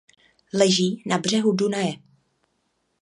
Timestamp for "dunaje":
1.51-1.93